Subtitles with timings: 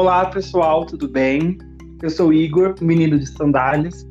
[0.00, 1.58] Olá, pessoal, tudo bem?
[2.00, 4.08] Eu sou Igor, menino de sandálias,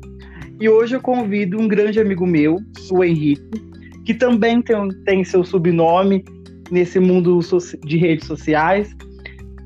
[0.60, 2.58] e hoje eu convido um grande amigo meu,
[2.90, 3.58] o Henrique,
[4.04, 6.26] que também tem, tem seu subnome
[6.70, 7.40] nesse mundo
[7.86, 8.94] de redes sociais,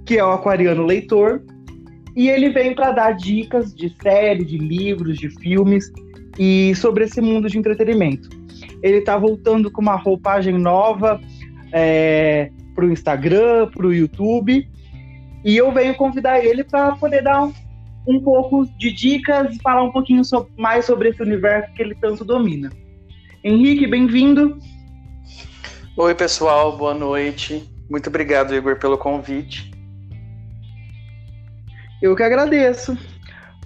[0.07, 1.43] que é o Aquariano Leitor,
[2.14, 5.91] e ele vem para dar dicas de séries, de livros, de filmes
[6.39, 8.29] e sobre esse mundo de entretenimento.
[8.81, 11.21] Ele está voltando com uma roupagem nova
[11.73, 14.71] é, para o Instagram, para o YouTube,
[15.45, 17.53] e eu venho convidar ele para poder dar um,
[18.07, 21.95] um, pouco de dicas e falar um pouquinho so, mais sobre esse universo que ele
[21.96, 22.71] tanto domina.
[23.43, 24.59] Henrique, bem-vindo.
[25.97, 27.69] Oi, pessoal, boa noite.
[27.91, 29.71] Muito obrigado, Igor, pelo convite.
[32.00, 32.97] Eu que agradeço.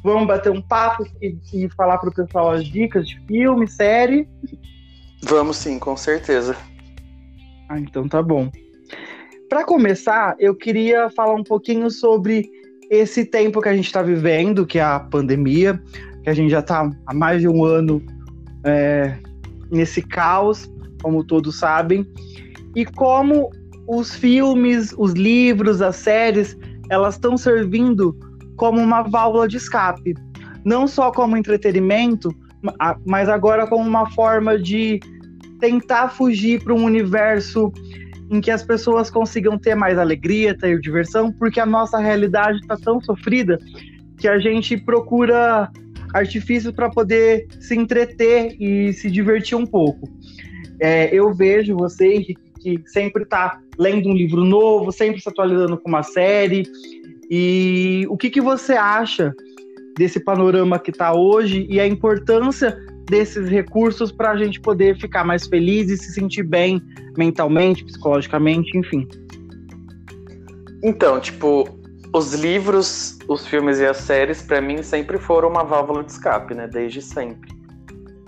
[0.02, 4.28] Vamos bater um papo e, e falar para o pessoal as dicas de filme, série?
[5.22, 6.56] Vamos sim, com certeza.
[7.68, 8.50] Ah, então tá bom.
[9.48, 12.50] Para começar, eu queria falar um pouquinho sobre
[12.90, 15.80] esse tempo que a gente está vivendo, que é a pandemia,
[16.24, 18.02] que a gente já está há mais de um ano
[18.64, 19.16] é,
[19.70, 20.68] nesse caos,
[21.00, 22.04] como todos sabem,
[22.74, 23.50] e como
[23.86, 26.56] os filmes, os livros, as séries,
[26.90, 28.16] elas estão servindo
[28.56, 30.14] como uma válvula de escape.
[30.64, 32.34] Não só como entretenimento,
[33.04, 34.98] mas agora como uma forma de
[35.60, 37.72] tentar fugir para um universo
[38.30, 42.76] em que as pessoas consigam ter mais alegria, ter diversão, porque a nossa realidade está
[42.76, 43.58] tão sofrida
[44.18, 45.70] que a gente procura
[46.14, 50.08] artifícios para poder se entreter e se divertir um pouco.
[50.80, 52.26] É, eu vejo vocês
[52.60, 56.64] que sempre está lendo um livro novo, sempre se atualizando com uma série,
[57.30, 59.34] e o que, que você acha
[59.96, 62.76] desse panorama que está hoje e a importância
[63.06, 66.82] desses recursos para a gente poder ficar mais feliz e se sentir bem
[67.16, 69.08] mentalmente, psicologicamente, enfim?
[70.82, 71.68] Então, tipo,
[72.12, 76.54] os livros, os filmes e as séries, para mim, sempre foram uma válvula de escape,
[76.54, 76.66] né?
[76.66, 77.50] Desde sempre.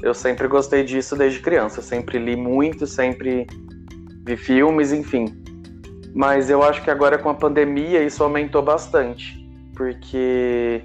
[0.02, 1.82] Eu sempre gostei disso desde criança.
[1.82, 3.46] sempre li muito, sempre
[4.24, 5.26] vi filmes, enfim.
[6.14, 9.36] Mas eu acho que agora com a pandemia isso aumentou bastante.
[9.74, 10.82] Porque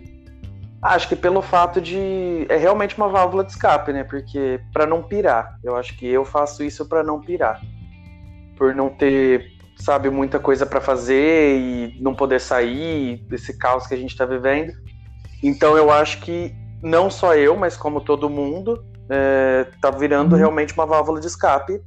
[0.84, 4.04] acho que pelo fato de é realmente uma válvula de escape, né?
[4.04, 7.62] Porque para não pirar, eu acho que eu faço isso para não pirar.
[8.58, 13.94] Por não ter, sabe, muita coisa para fazer e não poder sair desse caos que
[13.94, 14.74] a gente está vivendo.
[15.42, 20.38] Então eu acho que não só eu, mas como todo mundo, é, tá virando uhum.
[20.38, 21.82] realmente uma válvula de escape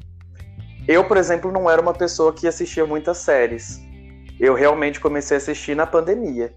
[0.88, 3.80] eu, por exemplo, não era uma pessoa que assistia muitas séries.
[4.38, 6.54] Eu realmente comecei a assistir na pandemia.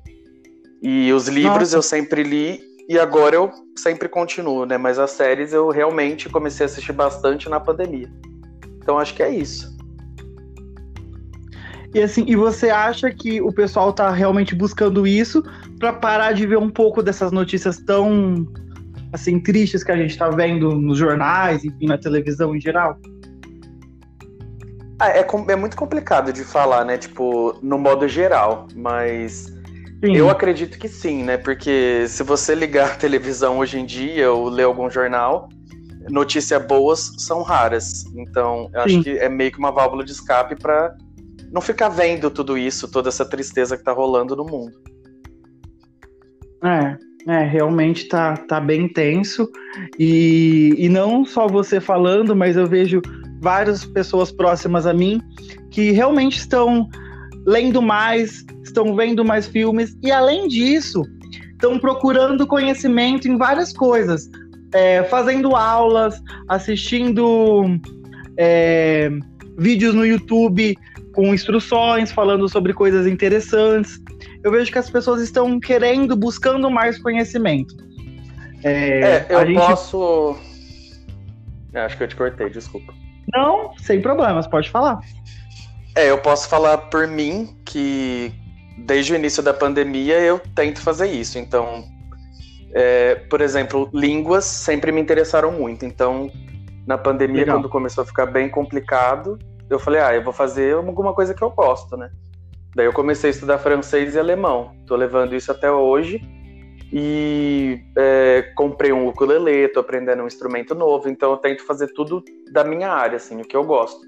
[0.82, 1.78] E os livros Nossa.
[1.78, 4.78] eu sempre li e agora eu sempre continuo, né?
[4.78, 8.10] Mas as séries eu realmente comecei a assistir bastante na pandemia.
[8.78, 9.78] Então acho que é isso.
[11.94, 15.44] E assim, e você acha que o pessoal tá realmente buscando isso
[15.80, 18.48] para parar de ver um pouco dessas notícias tão
[19.12, 22.98] assim tristes que a gente tá vendo nos jornais, enfim, na televisão em geral?
[25.00, 26.98] Ah, é, é muito complicado de falar, né?
[26.98, 29.59] Tipo, no modo geral, mas
[30.04, 30.16] sim.
[30.16, 31.38] eu acredito que sim, né?
[31.38, 35.50] Porque se você ligar a televisão hoje em dia ou ler algum jornal,
[36.10, 38.06] notícias boas são raras.
[38.16, 40.96] Então, eu acho que é meio que uma válvula de escape para
[41.52, 44.74] não ficar vendo tudo isso, toda essa tristeza que tá rolando no mundo.
[46.64, 49.50] É, é, realmente tá, tá bem tenso.
[49.98, 53.02] E, e não só você falando, mas eu vejo
[53.42, 55.22] várias pessoas próximas a mim
[55.72, 56.90] que realmente estão
[57.50, 61.04] lendo mais, estão vendo mais filmes e, além disso,
[61.52, 64.30] estão procurando conhecimento em várias coisas,
[64.72, 67.80] é, fazendo aulas, assistindo
[68.38, 69.10] é,
[69.58, 70.78] vídeos no YouTube
[71.16, 74.00] com instruções, falando sobre coisas interessantes.
[74.44, 77.76] Eu vejo que as pessoas estão querendo, buscando mais conhecimento.
[78.64, 79.58] É, é eu gente...
[79.58, 80.38] posso.
[81.74, 82.94] Acho que eu te cortei, desculpa.
[83.34, 85.00] Não, sem problemas, pode falar.
[85.96, 88.32] É, eu posso falar por mim que
[88.78, 91.38] desde o início da pandemia eu tento fazer isso.
[91.38, 91.84] Então,
[92.74, 95.86] é, por exemplo, línguas sempre me interessaram muito.
[95.86, 96.32] Então,
[96.86, 97.58] na pandemia, Legal.
[97.58, 99.38] quando começou a ficar bem complicado,
[99.70, 102.10] eu falei, ah, eu vou fazer alguma coisa que eu gosto, né?
[102.76, 104.72] Daí eu comecei a estudar francês e alemão.
[104.88, 106.22] Tô levando isso até hoje.
[106.92, 112.24] E é, comprei um ukulele, tô aprendendo um instrumento novo, então eu tento fazer tudo
[112.52, 114.00] da minha área, assim, o que eu gosto.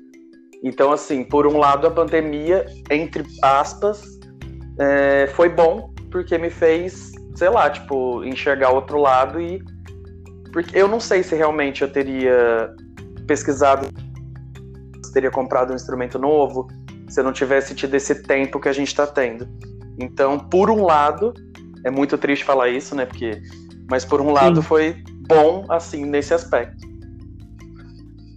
[0.63, 4.19] Então, assim, por um lado, a pandemia, entre aspas,
[4.79, 9.63] é, foi bom, porque me fez, sei lá, tipo, enxergar outro lado e.
[10.53, 12.69] Porque eu não sei se realmente eu teria
[13.25, 13.87] pesquisado,
[15.03, 16.67] se teria comprado um instrumento novo,
[17.07, 19.47] se eu não tivesse tido esse tempo que a gente está tendo.
[19.97, 21.33] Então, por um lado,
[21.85, 23.05] é muito triste falar isso, né?
[23.05, 23.41] Porque,
[23.89, 24.67] mas por um lado Sim.
[24.67, 26.90] foi bom, assim, nesse aspecto.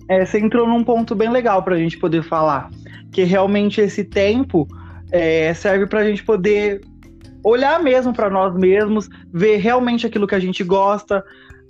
[0.08, 2.70] É, você entrou num ponto bem legal para a gente poder falar,
[3.10, 4.68] que realmente esse tempo
[5.10, 6.82] é, serve para a gente poder
[7.42, 11.22] olhar mesmo para nós mesmos, ver realmente aquilo que a gente gosta,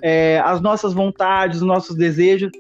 [0.03, 2.51] é, as nossas vontades, os nossos desejos.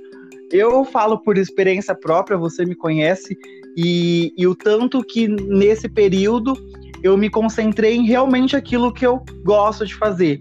[0.50, 3.36] Eu falo por experiência própria, você me conhece,
[3.76, 6.54] e, e o tanto que nesse período
[7.02, 10.40] eu me concentrei em realmente aquilo que eu gosto de fazer,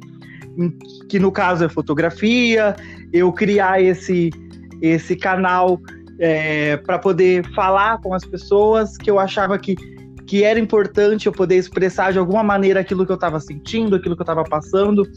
[1.10, 2.76] que no caso é fotografia,
[3.12, 4.30] eu criar esse,
[4.84, 5.80] esse canal
[6.20, 9.76] é, para poder falar com as pessoas que eu achava que,
[10.28, 14.16] que era importante eu poder expressar de alguma maneira aquilo que eu estava sentindo, aquilo
[14.16, 15.08] que eu estava passando.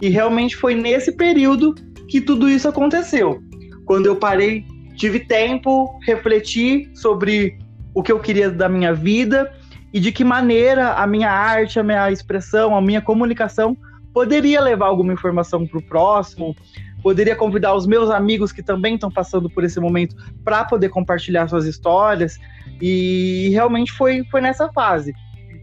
[0.00, 1.72] E realmente foi nesse período
[2.08, 3.40] que tudo isso aconteceu.
[3.84, 4.64] Quando eu parei,
[4.96, 7.56] tive tempo, refleti sobre
[7.94, 9.52] o que eu queria da minha vida
[9.92, 13.76] e de que maneira a minha arte, a minha expressão, a minha comunicação
[14.12, 16.54] poderia levar alguma informação para o próximo,
[17.02, 20.14] poderia convidar os meus amigos que também estão passando por esse momento
[20.44, 22.38] para poder compartilhar suas histórias
[22.80, 25.12] e realmente foi, foi nessa fase.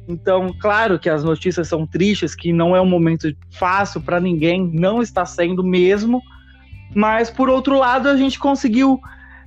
[0.07, 4.67] Então, claro que as notícias são tristes, que não é um momento fácil para ninguém,
[4.73, 6.19] não está sendo mesmo.
[6.95, 8.99] Mas, por outro lado, a gente conseguiu.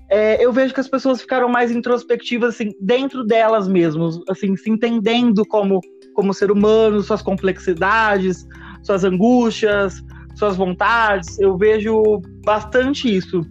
[0.08, 4.70] É, eu vejo que as pessoas ficaram mais introspectivas, assim, dentro delas mesmas, assim, se
[4.70, 5.80] entendendo como,
[6.14, 8.46] como ser humano, suas complexidades,
[8.84, 10.00] suas angústias,
[10.34, 11.38] suas vontades.
[11.38, 13.46] Eu vejo bastante isso.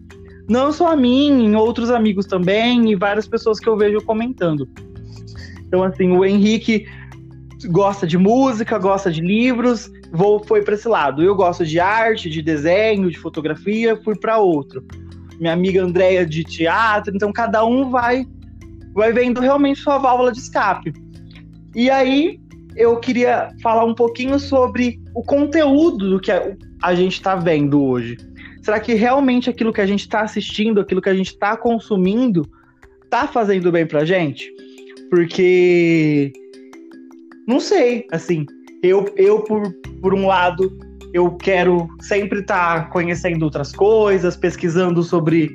[0.49, 4.67] Não só a mim, em outros amigos também, e várias pessoas que eu vejo comentando.
[5.65, 6.85] Então, assim, o Henrique
[7.67, 11.23] gosta de música, gosta de livros, vou foi para esse lado.
[11.23, 14.83] Eu gosto de arte, de desenho, de fotografia, fui para outro.
[15.39, 18.25] Minha amiga Andréia de teatro, então cada um vai
[18.93, 20.93] vai vendo realmente sua válvula de escape.
[21.73, 22.39] E aí
[22.75, 27.83] eu queria falar um pouquinho sobre o conteúdo do que a, a gente está vendo
[27.83, 28.17] hoje.
[28.61, 32.47] Será que realmente aquilo que a gente está assistindo, aquilo que a gente está consumindo,
[33.03, 34.51] está fazendo bem para gente?
[35.09, 36.31] Porque
[37.47, 38.45] não sei, assim,
[38.83, 39.63] eu, eu por,
[40.01, 40.77] por um lado,
[41.13, 45.49] eu quero sempre estar tá conhecendo outras coisas, pesquisando sobre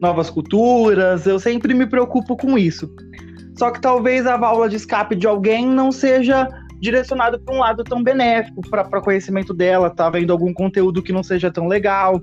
[0.00, 2.90] novas culturas, eu sempre me preocupo com isso.
[3.58, 6.48] Só que talvez a válvula de escape de alguém não seja
[6.80, 11.22] direcionada para um lado tão benéfico para conhecimento dela, tá vendo algum conteúdo que não
[11.22, 12.20] seja tão legal.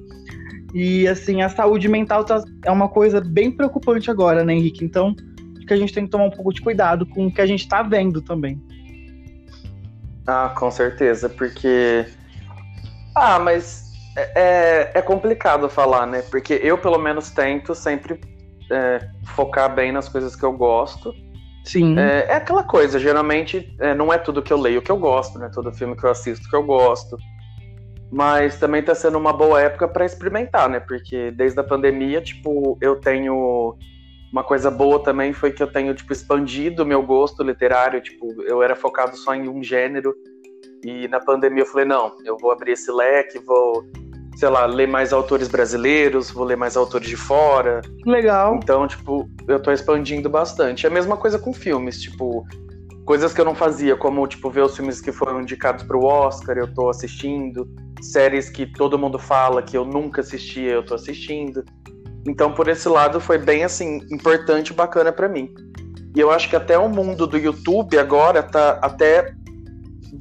[0.73, 4.83] E assim, a saúde mental tá, é uma coisa bem preocupante agora, né, Henrique?
[4.83, 5.15] Então,
[5.57, 7.45] acho que a gente tem que tomar um pouco de cuidado com o que a
[7.45, 8.61] gente está vendo também.
[10.25, 12.05] Ah, com certeza, porque.
[13.15, 16.21] Ah, mas é, é, é complicado falar, né?
[16.23, 18.19] Porque eu, pelo menos, tento sempre
[18.69, 21.13] é, focar bem nas coisas que eu gosto.
[21.67, 21.99] Sim.
[21.99, 25.37] É, é aquela coisa, geralmente é, não é tudo que eu leio que eu gosto,
[25.37, 25.51] né?
[25.53, 27.17] Todo filme que eu assisto que eu gosto.
[28.09, 30.79] Mas também tá sendo uma boa época para experimentar, né?
[30.79, 33.77] Porque desde a pandemia, tipo, eu tenho
[34.31, 37.99] uma coisa boa também foi que eu tenho, tipo, expandido o meu gosto literário.
[37.99, 40.15] Tipo, eu era focado só em um gênero.
[40.85, 43.83] E na pandemia eu falei, não, eu vou abrir esse leque, vou,
[44.37, 47.81] sei lá, ler mais autores brasileiros, vou ler mais autores de fora.
[48.05, 48.59] Legal.
[48.61, 50.85] Então, tipo, eu tô expandindo bastante.
[50.85, 52.45] É a mesma coisa com filmes, tipo,
[53.03, 56.55] coisas que eu não fazia, como, tipo, ver os filmes que foram indicados pro Oscar,
[56.55, 57.67] eu tô assistindo.
[57.99, 61.65] Séries que todo mundo fala que eu nunca assistia, eu tô assistindo.
[62.27, 65.51] Então, por esse lado, foi bem assim, importante e bacana para mim.
[66.15, 69.33] E eu acho que até o mundo do YouTube agora tá até.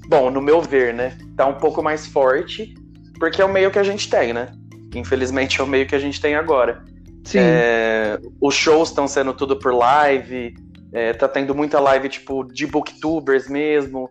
[0.08, 1.18] Bom, no meu ver, né?
[1.37, 2.75] Tá um pouco mais forte,
[3.18, 4.49] porque é o meio que a gente tem, né?
[4.94, 6.85] Infelizmente é o meio que a gente tem agora.
[7.25, 7.38] Sim.
[7.40, 10.54] É, os shows estão sendo tudo por live,
[10.92, 14.08] é, tá tendo muita live, tipo, de booktubers mesmo.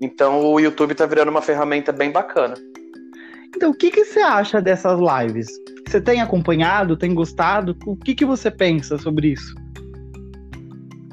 [0.00, 2.54] Então o YouTube tá virando uma ferramenta bem bacana.
[3.56, 5.46] Então, o que, que você acha dessas lives?
[5.86, 7.76] Você tem acompanhado, tem gostado?
[7.86, 9.54] O que, que você pensa sobre isso?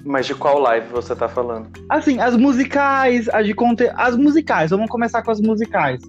[0.03, 1.69] Mas de qual live você tá falando?
[1.87, 3.91] Assim, as musicais, as de conte...
[3.95, 6.01] as musicais, vamos começar com as musicais.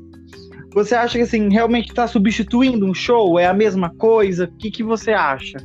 [0.75, 3.39] Você acha que assim, realmente está substituindo um show?
[3.39, 4.45] É a mesma coisa?
[4.45, 5.59] O que, que você acha?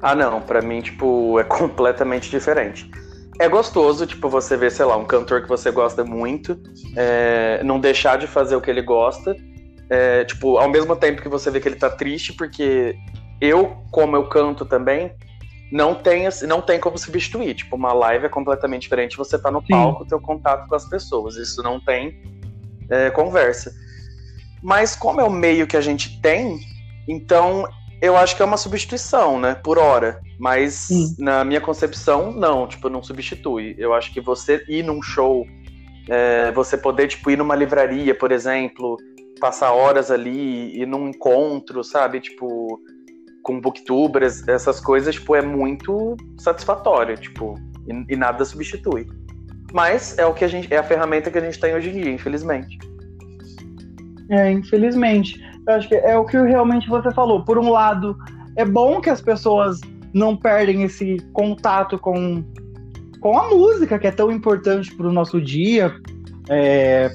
[0.00, 2.90] Ah, não, para mim, tipo, é completamente diferente.
[3.40, 6.58] É gostoso, tipo, você ver, sei lá, um cantor que você gosta muito,
[6.96, 9.36] é, não deixar de fazer o que ele gosta,
[9.90, 12.96] é, tipo, ao mesmo tempo que você vê que ele tá triste, porque
[13.40, 15.12] eu, como eu canto também,
[15.70, 17.54] não tem, não tem como substituir.
[17.54, 19.16] Tipo, uma live é completamente diferente.
[19.16, 19.68] Você tá no Sim.
[19.68, 21.36] palco, ter contato com as pessoas.
[21.36, 22.20] Isso não tem
[22.90, 23.72] é, conversa.
[24.62, 26.58] Mas como é o meio que a gente tem,
[27.06, 27.66] então
[28.00, 29.54] Eu acho que é uma substituição, né?
[29.56, 30.20] Por hora.
[30.38, 31.14] Mas hum.
[31.18, 33.74] na minha concepção, não, tipo, não substitui.
[33.76, 35.44] Eu acho que você ir num show,
[36.08, 38.96] é, você poder, tipo, ir numa livraria, por exemplo,
[39.40, 42.20] passar horas ali, ir num encontro, sabe?
[42.20, 42.80] Tipo,
[43.42, 47.56] com booktubers, essas coisas, tipo, é muito satisfatório, tipo,
[47.88, 49.08] e, e nada substitui.
[49.72, 52.00] Mas é o que a gente, é a ferramenta que a gente tem hoje em
[52.00, 52.78] dia, infelizmente.
[54.30, 55.40] É, infelizmente.
[55.66, 57.44] Eu acho que é o que realmente você falou.
[57.44, 58.16] Por um lado,
[58.56, 59.80] é bom que as pessoas
[60.12, 62.42] não perdem esse contato com,
[63.20, 65.94] com a música, que é tão importante para o nosso dia,
[66.48, 67.10] é,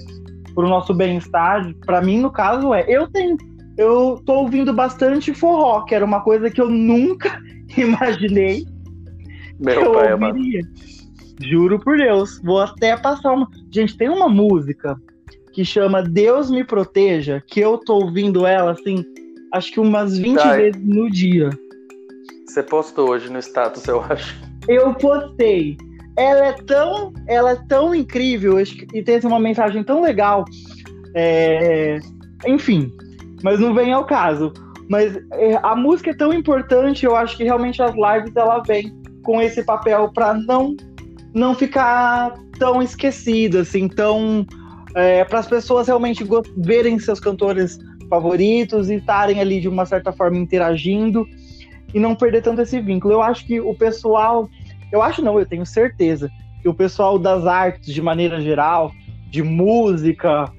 [0.53, 1.73] para o nosso bem-estar.
[1.85, 2.85] Para mim, no caso, é.
[2.87, 3.37] Eu tenho.
[3.75, 7.41] Eu tô ouvindo bastante forró, que era uma coisa que eu nunca
[7.75, 8.67] imaginei
[9.59, 10.61] Meu que eu pai ouviria.
[11.41, 12.39] Juro por Deus.
[12.43, 13.49] Vou até passar uma.
[13.71, 14.95] Gente, tem uma música
[15.53, 19.05] que chama Deus Me Proteja, que eu tô ouvindo ela, assim,
[19.53, 20.57] acho que umas 20 Ai.
[20.57, 21.49] vezes no dia.
[22.47, 24.35] Você postou hoje no status, eu acho.
[24.67, 25.77] Eu postei.
[26.17, 28.59] Ela é tão, ela é tão incrível
[28.93, 30.43] e tem uma mensagem tão legal.
[31.15, 31.99] É...
[32.45, 32.91] Enfim,
[33.43, 34.51] mas não vem ao caso.
[34.89, 38.93] Mas é, a música é tão importante, eu acho que realmente as lives ela vem
[39.23, 40.75] com esse papel para não
[41.33, 44.45] não ficar tão esquecida, assim, tão
[44.95, 46.23] é, para as pessoas realmente
[46.57, 51.27] verem seus cantores favoritos e estarem ali de uma certa forma interagindo
[51.93, 53.13] e não perder tanto esse vínculo.
[53.13, 54.49] Eu acho que o pessoal,
[54.91, 56.29] eu acho não, eu tenho certeza
[56.61, 58.91] que o pessoal das artes de maneira geral,
[59.29, 60.51] de música,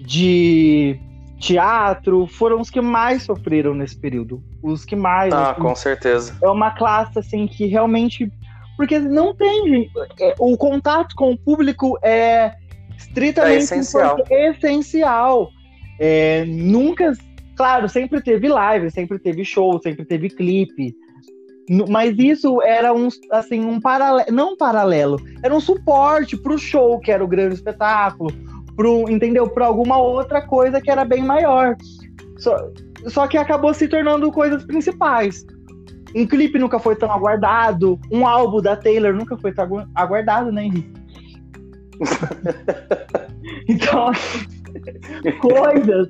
[0.00, 0.98] de
[1.38, 5.32] teatro, foram os que mais sofreram nesse período, os que mais.
[5.32, 6.36] Ah, assim, com certeza.
[6.42, 8.30] É uma classe assim que realmente
[8.76, 12.54] porque não tem é, o contato com o público é
[13.02, 14.24] estritamente é essencial.
[14.30, 15.50] essencial.
[15.98, 17.12] É, nunca,
[17.56, 20.94] claro, sempre teve live, sempre teve show, sempre teve clipe.
[21.88, 26.58] Mas isso era um, assim, um paralelo, não um paralelo, era um suporte para o
[26.58, 28.30] show, que era o grande espetáculo,
[28.74, 29.48] pro, entendeu?
[29.48, 31.76] Para alguma outra coisa que era bem maior.
[32.36, 32.56] Só,
[33.06, 35.46] só que acabou se tornando coisas principais.
[36.14, 40.64] Um clipe nunca foi tão aguardado, um álbum da Taylor nunca foi tão aguardado, né,
[40.64, 41.01] Henrique?
[43.68, 44.10] então,
[45.40, 46.08] coisas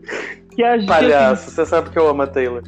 [0.54, 0.88] que a gente.
[0.88, 2.62] Palhaço, você sabe que eu amo a Taylor.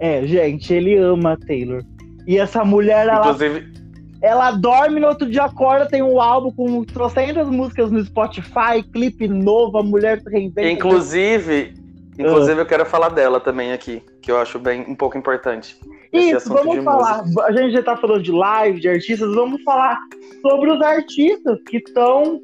[0.00, 1.82] É, gente, ele ama a Taylor.
[2.26, 3.20] E essa mulher, ela.
[3.20, 3.74] Inclusive.
[4.22, 9.28] Ela dorme no outro dia, acorda, tem um álbum com trocentas músicas no Spotify, clipe
[9.28, 10.66] novo, a mulher reinventa.
[10.66, 11.74] Inclusive,
[12.18, 12.62] inclusive uh.
[12.62, 15.78] eu quero falar dela também aqui, que eu acho bem um pouco importante.
[16.14, 17.22] Isso, vamos falar.
[17.22, 17.44] Música.
[17.44, 19.98] A gente já tá falando de live, de artistas, vamos falar
[20.40, 22.40] sobre os artistas que estão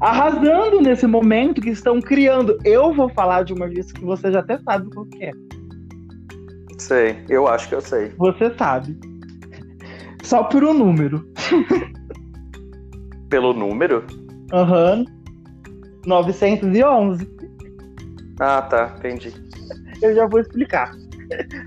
[0.00, 2.58] arrasando nesse momento, que estão criando.
[2.64, 5.32] Eu vou falar de uma artista que você já até sabe qual que é.
[6.78, 8.12] Sei, eu acho que eu sei.
[8.18, 8.98] Você sabe.
[10.22, 11.26] Só por um número.
[13.28, 14.04] Pelo número?
[14.52, 14.98] Aham.
[14.98, 15.18] Uhum.
[16.06, 17.28] 911.
[18.40, 19.32] Ah, tá, entendi.
[20.00, 20.92] Eu já vou explicar.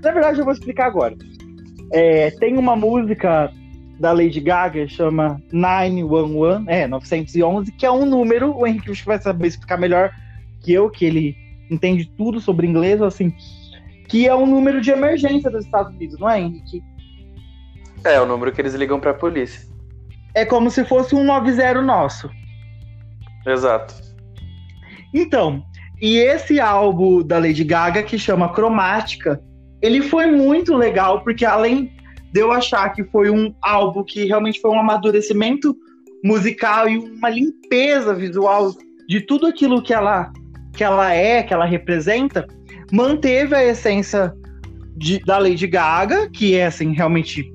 [0.02, 1.16] Na verdade, eu vou explicar agora.
[1.92, 3.52] É, tem uma música
[4.00, 9.46] da Lady Gaga chama 911, é, 911, que é um número, o Henrique vai saber
[9.46, 10.10] explicar melhor
[10.60, 11.36] que eu, que ele
[11.70, 13.32] entende tudo sobre inglês, assim,
[14.08, 16.82] que é um número de emergência dos Estados Unidos, não é, Henrique?
[18.04, 19.68] É, o número que eles ligam pra polícia.
[20.34, 22.28] É como se fosse um 90 nosso.
[23.46, 23.94] Exato.
[25.14, 25.62] Então,
[26.00, 29.40] e esse álbum da Lady Gaga, que chama Cromática,
[29.82, 31.92] ele foi muito legal, porque além
[32.32, 35.76] de eu achar que foi um álbum que realmente foi um amadurecimento
[36.24, 38.72] musical e uma limpeza visual
[39.08, 40.32] de tudo aquilo que ela,
[40.72, 42.46] que ela é, que ela representa,
[42.92, 44.32] manteve a essência
[44.96, 47.52] de, da Lady Gaga, que é assim, realmente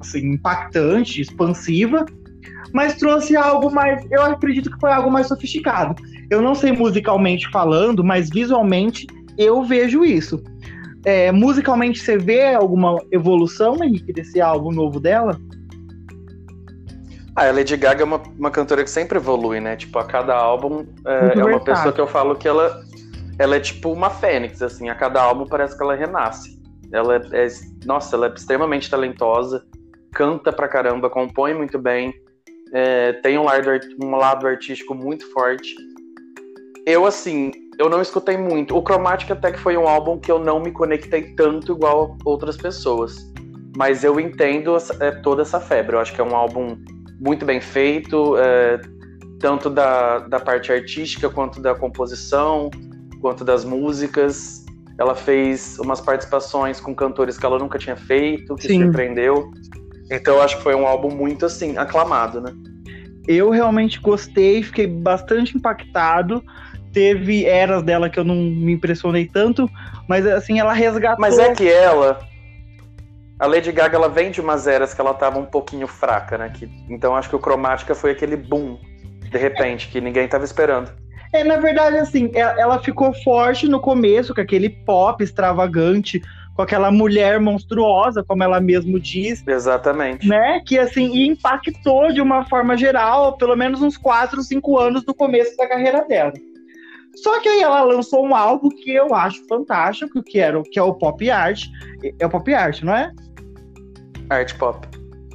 [0.00, 2.04] assim, impactante, expansiva,
[2.72, 6.00] mas trouxe algo mais, eu acredito que foi algo mais sofisticado.
[6.30, 9.06] Eu não sei musicalmente falando, mas visualmente
[9.36, 10.42] eu vejo isso.
[11.04, 15.38] É, musicalmente, você vê alguma evolução, Henrique, desse álbum novo dela?
[17.34, 19.76] Ah, a Lady Gaga é uma, uma cantora que sempre evolui, né?
[19.76, 22.82] Tipo, a cada álbum é, é uma pessoa que eu falo que ela,
[23.38, 24.88] ela é tipo uma fênix, assim.
[24.88, 26.60] A cada álbum parece que ela renasce.
[26.92, 27.48] Ela é, é
[27.86, 29.64] nossa, ela é extremamente talentosa,
[30.12, 32.12] canta pra caramba, compõe muito bem,
[32.72, 33.70] é, tem um lado,
[34.02, 35.74] um lado artístico muito forte.
[36.86, 38.76] Eu, assim, eu não escutei muito.
[38.76, 42.54] O Chromatic até que foi um álbum que eu não me conectei tanto igual outras
[42.58, 43.16] pessoas.
[43.74, 45.96] Mas eu entendo é, toda essa febre.
[45.96, 46.76] Eu acho que é um álbum
[47.18, 48.78] muito bem feito, é,
[49.38, 52.68] tanto da, da parte artística, quanto da composição,
[53.18, 54.66] quanto das músicas.
[54.98, 58.84] Ela fez umas participações com cantores que ela nunca tinha feito, que Sim.
[58.84, 59.50] surpreendeu.
[60.10, 62.52] Então eu acho que foi um álbum muito assim, aclamado, né?
[63.26, 66.42] Eu realmente gostei, fiquei bastante impactado.
[66.92, 69.70] Teve eras dela que eu não me impressionei tanto,
[70.08, 71.20] mas assim, ela resgatou.
[71.20, 72.20] Mas é que ela.
[73.38, 76.50] A Lady Gaga ela vem de umas eras que ela tava um pouquinho fraca, né?
[76.50, 78.78] Que, então acho que o Cromática foi aquele boom,
[79.30, 80.90] de repente, que ninguém tava esperando.
[81.32, 86.20] É, na verdade, assim, e- ela ficou forte no começo, com aquele pop extravagante,
[86.54, 90.26] com aquela mulher monstruosa, como ela mesmo diz, Exatamente.
[90.28, 90.60] né?
[90.66, 95.56] Que assim, impactou de uma forma geral, pelo menos uns 4, 5 anos do começo
[95.56, 96.32] da carreira dela.
[97.16, 100.78] Só que aí ela lançou um álbum que eu acho fantástico, que, era, o- que
[100.78, 101.64] é o Pop Art.
[102.18, 103.12] É o Pop Art, não é?
[104.30, 104.86] Art pop.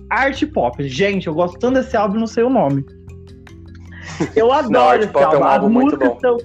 [0.09, 0.87] Art Pop.
[0.87, 2.85] Gente, eu gosto tanto desse álbum, não sei o nome.
[4.35, 5.45] Eu adoro Art esse Pop é um álbum.
[5.45, 6.37] As álbum muito músicas são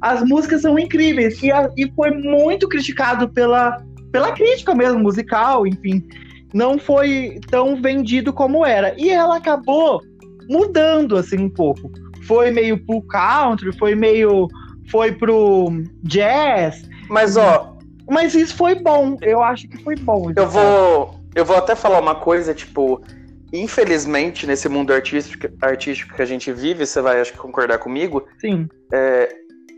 [0.00, 5.66] as músicas são incríveis e, a- e foi muito criticado pela, pela crítica mesmo musical,
[5.66, 6.06] enfim,
[6.52, 8.94] não foi tão vendido como era.
[9.00, 10.02] E ela acabou
[10.50, 11.90] mudando assim um pouco.
[12.26, 14.46] Foi meio pro country, foi meio
[14.90, 15.70] foi pro
[16.02, 17.76] jazz, Mas ó,
[18.08, 19.16] mas isso foi bom.
[19.22, 20.30] Eu acho que foi bom.
[20.36, 21.14] eu vou.
[21.34, 23.02] Eu vou até falar uma coisa, tipo.
[23.52, 28.26] Infelizmente, nesse mundo artístico, artístico que a gente vive, você vai acho que concordar comigo,
[28.40, 28.68] Sim,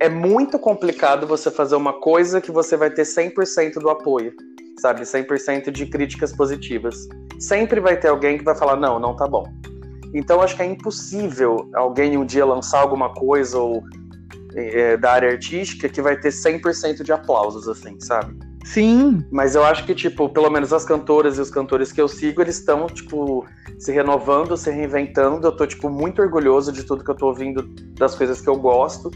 [0.00, 4.32] é muito complicado você fazer uma coisa que você vai ter 100% do apoio,
[4.78, 5.02] sabe?
[5.02, 7.06] 100% de críticas positivas.
[7.38, 9.44] Sempre vai ter alguém que vai falar, não, não tá bom.
[10.14, 13.82] Então acho que é impossível alguém um dia lançar alguma coisa ou
[14.56, 18.34] é, da área artística que vai ter 100% de aplausos, assim, sabe?
[18.64, 22.08] sim, Mas eu acho que, tipo, pelo menos as cantoras e os cantores que eu
[22.08, 23.46] sigo, eles estão, tipo,
[23.78, 25.46] se renovando, se reinventando.
[25.46, 27.62] Eu tô, tipo, muito orgulhoso de tudo que eu tô ouvindo,
[27.94, 29.10] das coisas que eu gosto.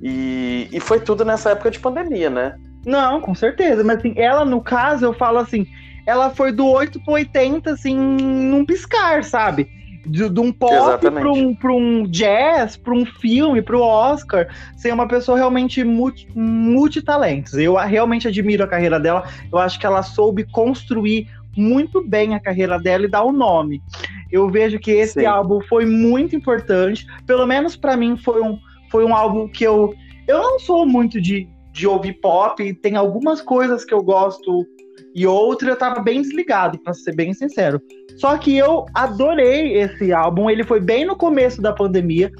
[0.00, 2.56] E, e foi tudo nessa época de pandemia, né?
[2.84, 3.82] Não, com certeza.
[3.82, 5.66] Mas assim, ela, no caso, eu falo assim,
[6.06, 9.68] ela foi do 8 pro 80, assim, num piscar, sabe?
[10.06, 14.48] De, de um pop para um, pra um jazz, para um filme, para o Oscar,
[14.76, 17.54] ser uma pessoa realmente multi, multitalentos.
[17.54, 19.24] Eu realmente admiro a carreira dela.
[19.52, 23.82] Eu acho que ela soube construir muito bem a carreira dela e dar o nome.
[24.30, 25.26] Eu vejo que esse Sim.
[25.26, 27.06] álbum foi muito importante.
[27.26, 28.58] Pelo menos para mim foi um,
[28.90, 29.94] foi um álbum que eu.
[30.28, 34.66] Eu não sou muito de, de ouvir pop, tem algumas coisas que eu gosto
[35.14, 37.80] e outra eu tava bem desligado, pra ser bem sincero.
[38.16, 42.30] Só que eu adorei esse álbum, ele foi bem no começo da pandemia,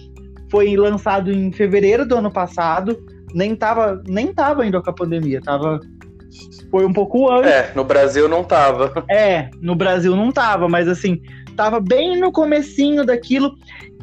[0.50, 2.96] foi lançado em fevereiro do ano passado,
[3.34, 5.80] nem tava, nem tava ainda com a pandemia, tava
[6.70, 7.50] foi um pouco antes.
[7.50, 9.04] É, no Brasil não tava.
[9.08, 11.22] É, no Brasil não tava, mas assim,
[11.56, 13.54] tava bem no comecinho daquilo.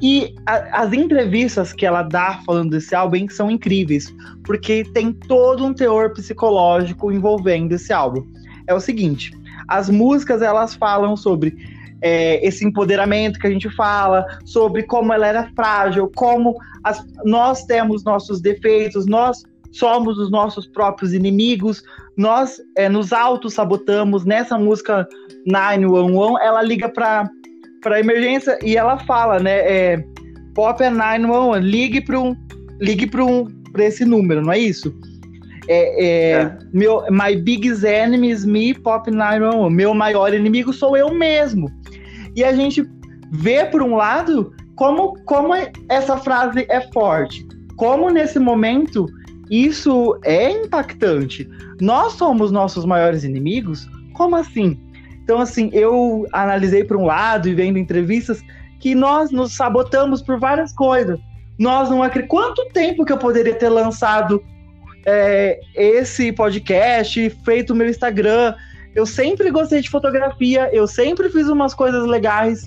[0.01, 5.65] E a- as entrevistas que ela dá falando desse álbum são incríveis, porque tem todo
[5.65, 8.25] um teor psicológico envolvendo esse álbum.
[8.67, 9.31] É o seguinte,
[9.67, 11.55] as músicas elas falam sobre
[12.01, 17.63] é, esse empoderamento que a gente fala, sobre como ela era frágil, como as- nós
[17.63, 21.81] temos nossos defeitos, nós somos os nossos próprios inimigos,
[22.17, 24.25] nós é, nos auto-sabotamos.
[24.25, 25.07] Nessa música
[25.47, 27.27] 911, ela liga pra,
[27.81, 29.59] pra emergência e ela fala, né?
[29.59, 30.03] É,
[30.53, 32.35] Pop é 911, ligue para um,
[32.79, 34.93] ligue para um, pra esse número, não é isso?
[35.67, 36.57] É, é, É.
[36.71, 39.73] Meu, my biggest enemy is me, Pop 911.
[39.73, 41.69] Meu maior inimigo sou eu mesmo.
[42.35, 42.85] E a gente
[43.31, 45.53] vê, por um lado, como, como
[45.89, 47.45] essa frase é forte.
[47.77, 49.05] Como nesse momento
[49.49, 51.47] isso é impactante.
[51.81, 53.87] Nós somos nossos maiores inimigos?
[54.13, 54.79] Como assim?
[55.23, 58.41] Então, assim, eu analisei por um lado e vendo entrevistas
[58.79, 61.19] que nós nos sabotamos por várias coisas.
[61.57, 62.43] Nós não acreditamos.
[62.43, 64.43] Quanto tempo que eu poderia ter lançado
[65.05, 68.55] é, esse podcast, feito o meu Instagram?
[68.95, 72.63] Eu sempre gostei de fotografia, eu sempre fiz umas coisas legais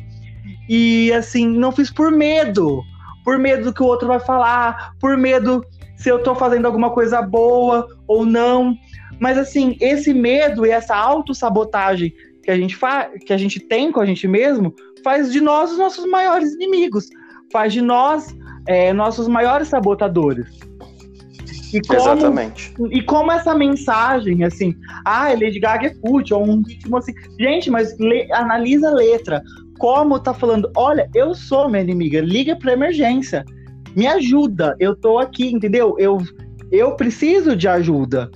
[0.68, 2.83] e, assim, não fiz por medo.
[3.25, 5.64] Por medo do que o outro vai falar, por medo
[5.96, 8.77] se eu tô fazendo alguma coisa boa ou não.
[9.18, 13.90] Mas assim, esse medo e essa autossabotagem que a gente faz, que a gente tem
[13.90, 17.09] com a gente mesmo, faz de nós os nossos maiores inimigos,
[17.51, 18.37] faz de nós
[18.68, 20.46] é, nossos maiores sabotadores.
[21.73, 22.73] E como, Exatamente.
[22.91, 24.75] e como essa mensagem, assim,
[25.05, 27.13] ah, Lady Gaga é cult, ou um ritmo assim.
[27.39, 29.43] Gente, mas le- analisa a letra.
[29.79, 33.45] Como tá falando, olha, eu sou minha inimiga, liga pra emergência.
[33.95, 35.97] Me ajuda, eu tô aqui, entendeu?
[35.99, 36.19] Eu,
[36.71, 38.31] eu preciso de ajuda.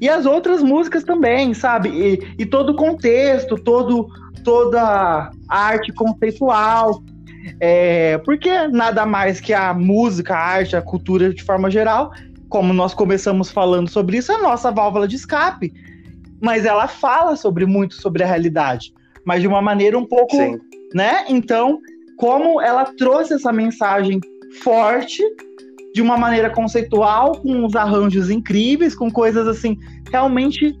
[0.00, 1.90] E as outras músicas também, sabe?
[1.90, 4.08] E, e todo o contexto, todo,
[4.42, 7.02] toda a arte conceitual.
[7.58, 12.12] É, porque nada mais que a música, a arte, a cultura de forma geral
[12.50, 15.72] como nós começamos falando sobre isso, é a nossa válvula de escape.
[16.42, 18.92] Mas ela fala sobre muito sobre a realidade,
[19.24, 20.58] mas de uma maneira um pouco, Sim.
[20.92, 21.24] né?
[21.28, 21.78] Então,
[22.18, 24.18] como ela trouxe essa mensagem
[24.62, 25.22] forte
[25.94, 29.78] de uma maneira conceitual, com uns arranjos incríveis, com coisas assim
[30.10, 30.76] realmente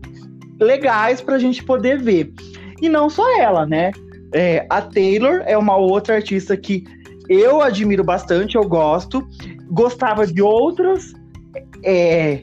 [0.60, 2.32] legais para a gente poder ver.
[2.82, 3.92] E não só ela, né?
[4.34, 6.84] É, a Taylor é uma outra artista que
[7.28, 9.26] eu admiro bastante, eu gosto.
[9.70, 11.12] Gostava de outros
[11.82, 12.42] é,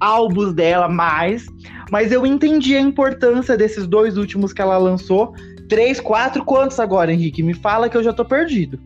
[0.00, 1.46] álbuns dela mais,
[1.90, 5.34] mas eu entendi a importância desses dois últimos que ela lançou.
[5.68, 7.42] Três, quatro, quantos agora, Henrique?
[7.42, 8.78] Me fala que eu já tô perdido.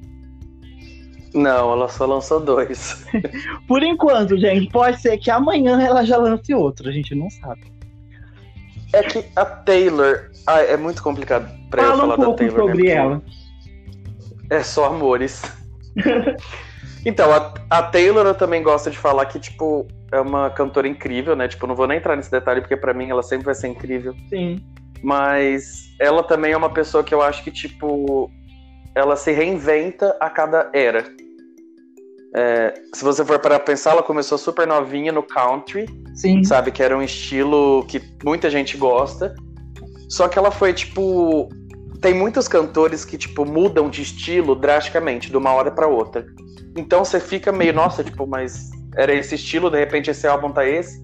[1.35, 3.05] Não, ela só lançou dois.
[3.69, 7.73] Por enquanto, gente, pode ser que amanhã ela já lance outro, a gente não sabe.
[8.93, 10.31] É que a Taylor.
[10.47, 12.69] Ah, é muito complicado pra Fala eu falar um pouco da Taylor.
[12.69, 12.91] Sobre né?
[12.91, 13.23] ela.
[14.49, 15.43] É só amores.
[17.07, 21.37] então, a, a, Taylor eu também gosto de falar que, tipo, é uma cantora incrível,
[21.37, 21.47] né?
[21.47, 24.13] Tipo, não vou nem entrar nesse detalhe, porque para mim ela sempre vai ser incrível.
[24.29, 24.61] Sim.
[25.05, 28.29] Mas ela também é uma pessoa que eu acho que, tipo,
[28.93, 31.05] ela se reinventa a cada era.
[32.35, 36.43] É, se você for para pensar, ela começou super novinha no country, Sim.
[36.43, 36.73] sabe?
[36.73, 39.33] Que era um estilo que muita gente gosta.
[40.09, 41.49] Só que ela foi, tipo.
[42.07, 46.25] Tem muitos cantores que, tipo, mudam de estilo drasticamente, de uma hora para outra.
[46.77, 50.65] Então você fica meio, nossa, tipo, mas era esse estilo, de repente esse álbum tá
[50.65, 51.03] esse.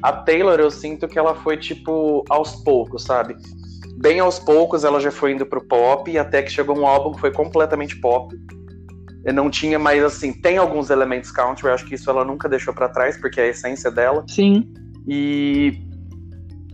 [0.00, 3.34] A Taylor, eu sinto que ela foi, tipo, aos poucos, sabe?
[3.96, 7.20] Bem aos poucos ela já foi indo pro pop, até que chegou um álbum que
[7.20, 8.32] foi completamente pop
[9.32, 12.74] não tinha mais assim, tem alguns elementos country, eu acho que isso ela nunca deixou
[12.74, 14.22] para trás, porque é a essência dela.
[14.28, 14.72] Sim.
[15.08, 15.82] E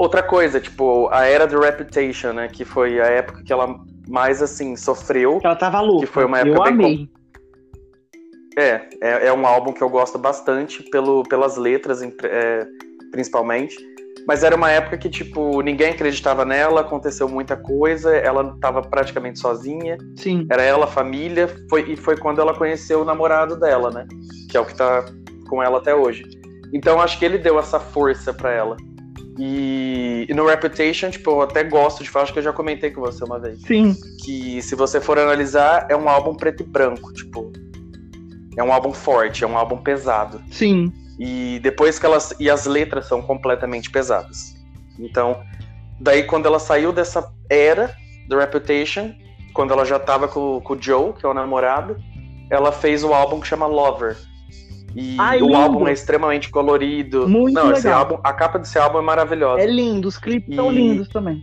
[0.00, 4.40] outra coisa, tipo, a era do Reputation, né, que foi a época que ela mais
[4.42, 5.38] assim sofreu.
[5.38, 6.06] Que ela tava louca.
[6.06, 7.08] Que foi uma época eu bem amei.
[8.58, 12.66] É, é, é, um álbum que eu gosto bastante pelo, pelas letras, é,
[13.12, 13.76] principalmente.
[14.26, 19.38] Mas era uma época que, tipo, ninguém acreditava nela, aconteceu muita coisa, ela estava praticamente
[19.38, 19.98] sozinha.
[20.16, 20.46] Sim.
[20.50, 24.06] Era ela, a família, foi, e foi quando ela conheceu o namorado dela, né?
[24.50, 25.04] Que é o que tá
[25.48, 26.24] com ela até hoje.
[26.72, 28.76] Então acho que ele deu essa força para ela.
[29.38, 32.90] E, e, no Reputation, tipo, eu até gosto de falar, acho que eu já comentei
[32.90, 33.60] com você uma vez.
[33.62, 33.96] Sim.
[34.24, 37.52] Que se você for analisar, é um álbum preto e branco, tipo.
[38.56, 40.42] É um álbum forte, é um álbum pesado.
[40.50, 40.92] Sim.
[41.18, 42.34] E depois que elas.
[42.40, 44.54] E as letras são completamente pesadas.
[44.98, 45.40] Então,
[46.00, 47.94] daí quando ela saiu dessa era
[48.28, 49.14] do Reputation,
[49.52, 51.96] quando ela já tava com, com o Joe, que é o namorado,
[52.50, 54.16] ela fez o álbum que chama Lover.
[54.94, 55.56] E Ai, o lindo.
[55.56, 57.28] álbum é extremamente colorido.
[57.28, 57.78] Muito Não, legal.
[57.78, 59.62] Esse álbum, a capa desse álbum é maravilhosa.
[59.62, 60.56] É lindo, os clipes e...
[60.56, 61.42] são lindos também.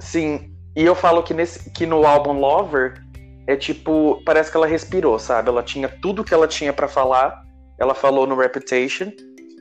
[0.00, 3.02] Sim, e eu falo que, nesse, que no álbum Lover
[3.46, 5.48] é tipo, parece que ela respirou, sabe?
[5.48, 7.46] Ela tinha tudo que ela tinha para falar
[7.78, 9.12] ela falou no Reputation.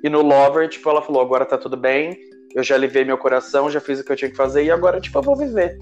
[0.03, 2.17] E no Lover, tipo, ela falou: agora tá tudo bem,
[2.55, 4.99] eu já aliviei meu coração, já fiz o que eu tinha que fazer e agora,
[4.99, 5.77] tipo, eu vou viver.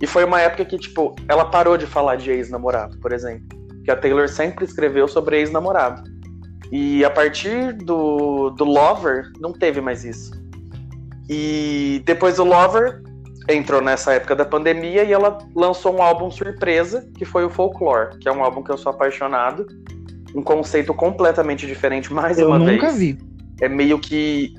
[0.00, 3.46] E foi uma época que, tipo, ela parou de falar de ex-namorado, por exemplo.
[3.84, 6.02] Que a Taylor sempre escreveu sobre ex-namorado.
[6.72, 10.32] E a partir do, do Lover, não teve mais isso.
[11.28, 13.02] E depois do Lover,
[13.48, 18.18] entrou nessa época da pandemia e ela lançou um álbum surpresa, que foi o Folklore,
[18.18, 19.66] que é um álbum que eu sou apaixonado
[20.36, 22.70] um conceito completamente diferente mais eu uma vez.
[22.70, 23.18] Eu nunca vi.
[23.60, 24.54] É meio que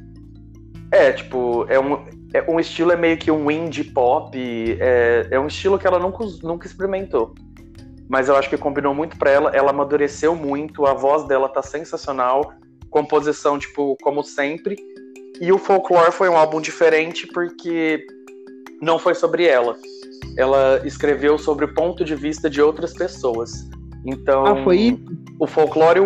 [0.91, 5.39] é, tipo, é um, é um estilo é meio que um indie pop, é, é
[5.39, 7.35] um estilo que ela nunca, nunca experimentou.
[8.09, 11.61] Mas eu acho que combinou muito para ela, ela amadureceu muito, a voz dela tá
[11.61, 12.53] sensacional,
[12.89, 14.77] composição, tipo, como sempre.
[15.41, 18.05] E o Folklore foi um álbum diferente porque
[18.81, 19.75] não foi sobre ela.
[20.37, 23.51] Ela escreveu sobre o ponto de vista de outras pessoas.
[24.05, 24.99] Então, ah, foi
[25.39, 25.99] o folclore,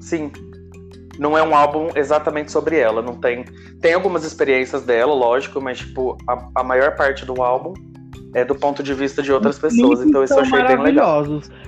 [0.00, 0.30] sim,
[1.18, 3.02] não é um álbum exatamente sobre ela.
[3.02, 3.44] Não tem,
[3.80, 7.74] tem algumas experiências dela, lógico, mas tipo a, a maior parte do álbum
[8.34, 10.02] é do ponto de vista de outras pessoas.
[10.02, 11.24] Então isso eu achei bem legal.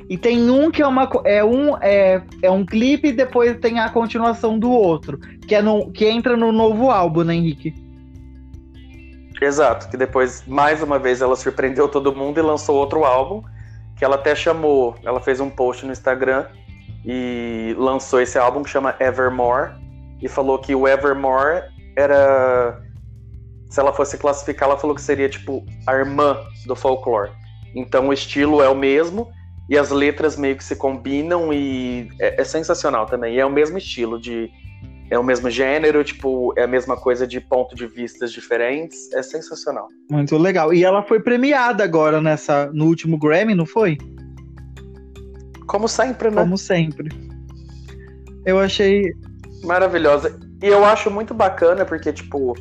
[0.09, 3.79] E tem um que é uma é um é, é um clipe e depois tem
[3.81, 7.75] a continuação do outro, que é no, que entra no novo álbum, né, Henrique?
[9.41, 13.43] Exato, que depois mais uma vez ela surpreendeu todo mundo e lançou outro álbum
[13.97, 16.47] que ela até chamou, ela fez um post no Instagram
[17.05, 19.73] e lançou esse álbum que chama Evermore
[20.23, 21.65] e falou que o Evermore
[21.97, 22.81] era
[23.71, 27.31] se ela fosse classificar, ela falou que seria tipo a irmã do folklore.
[27.75, 29.31] Então o estilo é o mesmo
[29.69, 33.37] e as letras meio que se combinam e é, é sensacional também.
[33.37, 34.51] E é o mesmo estilo de
[35.09, 39.13] é o mesmo gênero, tipo, é a mesma coisa de ponto de vistas diferentes.
[39.13, 39.89] É sensacional.
[40.09, 40.73] Muito legal.
[40.73, 43.99] E ela foi premiada agora nessa no último Grammy, não foi?
[45.67, 46.43] Como sempre, né?
[46.43, 47.09] Como sempre.
[48.45, 49.13] Eu achei
[49.65, 50.39] Maravilhosa.
[50.63, 52.55] E eu acho muito bacana porque, tipo,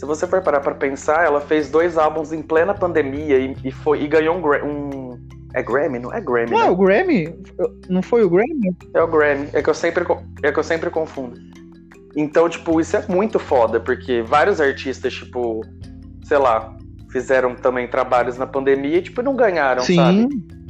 [0.00, 3.70] se você for parar pra pensar, ela fez dois álbuns em plena pandemia e, e
[3.70, 5.98] foi, e ganhou um, um, É Grammy?
[5.98, 6.50] Não é Grammy?
[6.50, 6.66] Não, né?
[6.68, 7.38] é o Grammy?
[7.86, 8.74] Não foi o Grammy?
[8.94, 9.50] É o Grammy.
[9.52, 10.06] É que eu sempre,
[10.42, 11.38] é que eu sempre confundo.
[12.16, 15.60] Então, tipo, isso é muito foda, porque vários artistas, tipo,
[16.24, 16.74] sei lá,
[17.10, 19.96] fizeram também trabalhos na pandemia e, tipo, não ganharam, Sim.
[19.96, 20.28] sabe?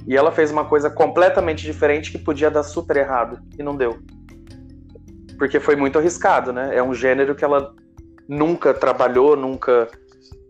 [0.08, 3.96] E ela fez uma coisa completamente diferente que podia dar super errado e não deu.
[5.38, 6.74] Porque foi muito arriscado, né?
[6.74, 7.72] É um gênero que ela
[8.30, 9.88] nunca trabalhou, nunca.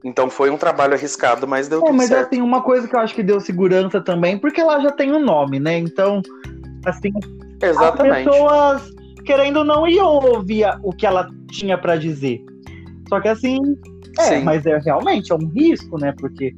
[0.05, 2.27] Então foi um trabalho arriscado, mas deu É, tudo mas certo.
[2.27, 5.19] assim, uma coisa que eu acho que deu segurança também, porque ela já tem um
[5.25, 5.79] nome, né?
[5.79, 6.21] Então,
[6.85, 7.11] assim,
[7.61, 8.29] Exatamente.
[8.29, 8.91] as pessoas,
[9.25, 12.45] querendo ou não, iam ouvir o que ela tinha pra dizer.
[13.09, 13.59] Só que assim,
[14.19, 14.45] é, Sim.
[14.45, 16.15] mas é realmente é um risco, né?
[16.19, 16.55] Porque,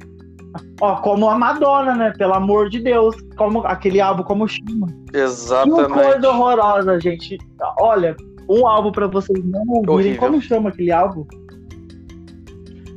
[0.81, 2.13] ó, como a Madonna, né?
[2.17, 4.87] Pelo amor de Deus, como aquele álbum como chama.
[5.11, 5.93] Que Exatamente.
[5.93, 7.37] coisa horrorosa, gente.
[7.79, 8.15] Olha,
[8.49, 9.89] um álbum pra vocês não ouvirem.
[9.95, 10.19] Horrível.
[10.19, 11.25] Como chama aquele álbum?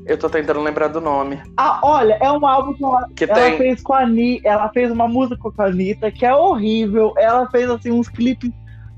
[0.07, 1.41] Eu tô tentando lembrar do nome.
[1.57, 3.59] Ah, olha, é um álbum que ela, Que ela tem.
[3.59, 7.13] fez com a Anitta, ela fez uma música com a Anitta que é horrível.
[7.19, 8.51] Ela fez assim uns clipes.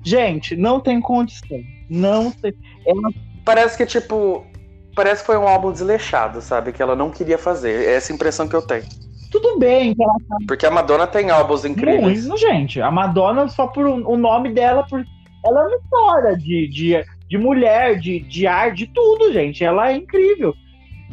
[0.04, 1.60] Gente, não tem condição.
[1.88, 2.52] Não tem.
[2.86, 3.10] Ela
[3.44, 4.44] Parece que, tipo.
[4.94, 6.72] Parece que foi um álbum desleixado, sabe?
[6.72, 7.86] Que ela não queria fazer.
[7.86, 8.84] É essa impressão que eu tenho.
[9.30, 10.14] tudo bem, ela
[10.46, 12.26] Porque a Madonna tem álbuns incríveis.
[12.26, 12.82] Muito, gente.
[12.82, 15.02] A Madonna, só por o o nome dela, por...
[15.48, 19.64] ela é uma história de, de, de mulher, de, de arte, de tudo, gente.
[19.64, 20.54] Ela é incrível.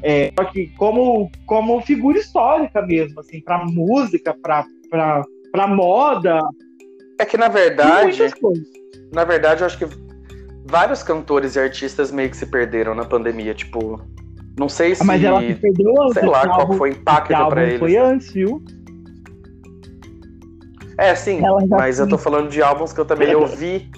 [0.03, 6.39] É, só que como, como figura histórica mesmo, assim, pra música, pra, pra, pra moda,
[7.19, 8.19] É que, na verdade,
[9.13, 9.85] na verdade, eu acho que
[10.65, 13.53] vários cantores e artistas meio que se perderam na pandemia.
[13.53, 14.01] Tipo,
[14.59, 15.01] não sei se.
[15.01, 16.13] Ah, Mas ela se perdeu antes.
[16.15, 17.79] sei lá qual álbum- foi o impacto pra eles.
[17.79, 18.61] foi antes, viu?
[20.97, 23.89] É, sim, mas eu tô falando de álbuns que eu também ouvi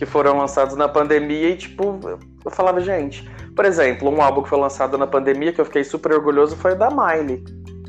[0.00, 3.22] que foram lançados na pandemia e, tipo, eu falava, gente.
[3.54, 6.72] Por exemplo, um álbum que foi lançado na pandemia que eu fiquei super orgulhoso foi
[6.72, 7.44] o da Miley.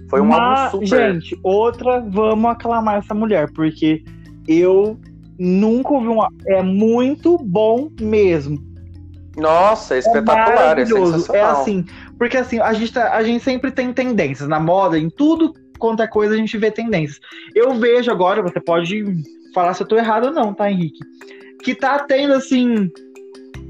[0.09, 1.13] Foi um Mas, álbum super.
[1.13, 4.03] Gente, outra, vamos aclamar essa mulher, porque
[4.45, 4.99] eu
[5.39, 6.27] nunca ouvi uma.
[6.47, 8.61] É muito bom mesmo.
[9.37, 11.13] Nossa, é espetacular, é maravilhoso.
[11.13, 11.59] sensacional.
[11.59, 11.85] É assim,
[12.17, 16.03] porque assim, a gente, tá- a gente sempre tem tendências na moda, em tudo quanto
[16.03, 17.21] é coisa a gente vê tendências.
[17.55, 19.01] Eu vejo agora, você pode
[19.53, 20.99] falar se eu tô errado ou não, tá, Henrique?
[21.63, 22.91] Que tá tendo assim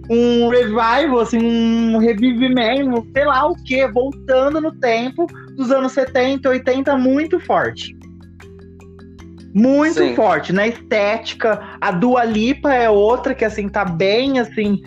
[0.09, 5.25] um revival, assim, um revivimento, sei lá o que, voltando no tempo
[5.55, 7.95] dos anos 70, 80, muito forte.
[9.53, 10.15] Muito Sim.
[10.15, 11.61] forte, na estética.
[11.79, 14.81] A Dua Lipa é outra que assim tá bem assim,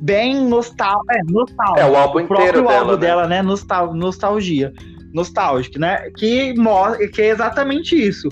[0.00, 1.80] bem nostal é, nostálgica.
[1.80, 2.98] É, o álbum O próprio inteiro dela, álbum né?
[2.98, 3.42] dela, né?
[3.42, 4.72] Nostal nostalgia.
[5.12, 6.10] Nostálgico, né?
[6.16, 8.28] Que, mostra, que é exatamente isso.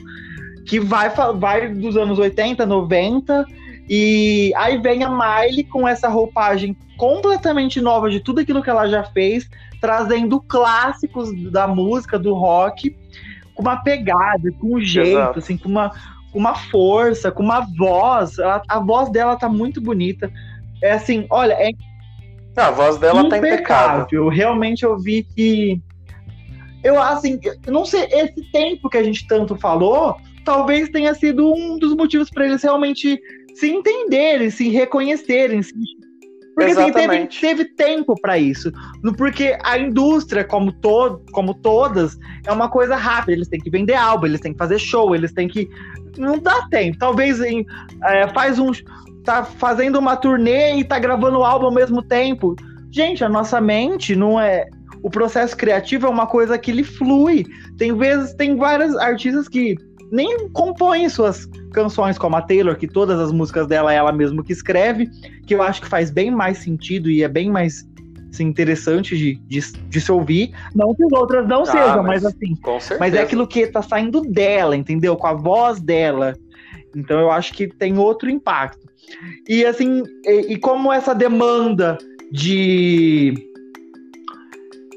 [0.67, 3.45] Que vai, vai dos anos 80, 90,
[3.89, 8.89] e aí vem a Miley com essa roupagem completamente nova de tudo aquilo que ela
[8.89, 9.49] já fez,
[9.81, 12.95] trazendo clássicos da música, do rock,
[13.55, 15.39] com uma pegada, com um jeito, Exato.
[15.39, 15.91] assim, com uma,
[16.33, 18.39] com uma força, com uma voz.
[18.39, 20.31] Ela- a voz dela tá muito bonita.
[20.83, 21.71] É assim, olha, é
[22.57, 24.29] a voz dela tá impecável.
[24.29, 25.81] Realmente eu vi que.
[26.83, 31.53] Eu, assim, eu não sei, esse tempo que a gente tanto falou, talvez tenha sido
[31.53, 33.21] um dos motivos para eles realmente
[33.59, 35.63] se entenderem, se reconhecerem.
[35.63, 35.73] Se...
[36.55, 38.73] Porque assim, teve, teve tempo para isso.
[39.17, 43.33] Porque a indústria, como, to como todas, é uma coisa rápida.
[43.33, 45.69] Eles têm que vender álbum, eles têm que fazer show, eles têm que.
[46.17, 46.99] Não dá tempo.
[46.99, 47.65] Talvez em,
[48.05, 48.73] é, faz um.
[49.25, 52.57] Tá fazendo uma turnê e tá gravando o álbum ao mesmo tempo.
[52.91, 54.67] Gente, a nossa mente não é.
[55.03, 57.45] O processo criativo é uma coisa que ele flui.
[57.77, 59.77] Tem vezes, tem várias artistas que
[60.11, 64.43] nem compõem suas canções, como a Taylor, que todas as músicas dela é ela mesma
[64.43, 65.09] que escreve,
[65.47, 67.87] que eu acho que faz bem mais sentido e é bem mais
[68.31, 70.53] assim, interessante de, de, de se ouvir.
[70.75, 72.55] Não que as outras não sejam, mas, mas- assim,
[72.99, 75.17] mas é aquilo que tá saindo dela, entendeu?
[75.17, 76.35] Com a voz dela.
[76.95, 78.87] Então eu acho que tem outro impacto.
[79.49, 81.97] E assim, e, e como essa demanda
[82.31, 83.48] de.